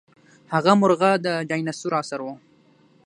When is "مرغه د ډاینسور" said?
0.81-1.93